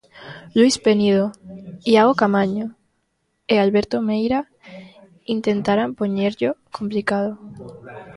Luís 0.57 0.75
Penido, 0.85 1.25
Iago 1.91 2.13
Caamaño 2.19 2.65
e 3.53 3.55
Alberto 3.57 3.95
Meira 4.07 4.39
intentarán 5.35 5.91
poñerllo 5.99 6.51
complicado. 6.77 7.31